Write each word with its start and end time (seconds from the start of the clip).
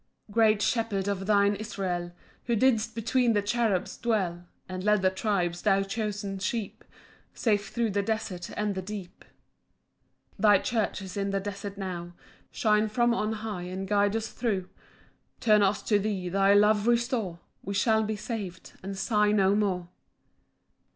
1 0.25 0.33
Great 0.33 0.61
Shepherd 0.63 1.07
of 1.07 1.27
thine 1.27 1.53
Israel, 1.53 2.11
Who 2.45 2.55
didst 2.55 2.95
between 2.95 3.33
the 3.33 3.41
cherubs 3.43 3.97
dwell, 3.97 4.47
And 4.67 4.83
led 4.83 5.03
the 5.03 5.11
tribes, 5.11 5.61
thy 5.61 5.83
chosen 5.83 6.39
sheep, 6.39 6.83
Safe 7.35 7.69
thro' 7.69 7.87
the 7.91 8.01
desert 8.01 8.49
and 8.57 8.73
the 8.73 8.81
deep. 8.81 9.23
2 10.37 10.37
Thy 10.39 10.57
church 10.57 11.03
is 11.03 11.17
in 11.17 11.29
the 11.29 11.39
desert 11.39 11.77
now, 11.77 12.13
Shine 12.49 12.87
from 12.89 13.13
on 13.13 13.31
high 13.45 13.61
and 13.69 13.87
guide 13.87 14.15
us 14.15 14.29
thro'; 14.29 14.65
Turn 15.39 15.61
us 15.61 15.83
to 15.83 15.99
thee, 15.99 16.29
thy 16.29 16.55
love 16.55 16.87
restore, 16.87 17.37
We 17.63 17.75
shall 17.75 18.01
be 18.03 18.15
sav'd, 18.15 18.73
and 18.81 18.97
sigh 18.97 19.31
no 19.31 19.53
more. 19.55 19.87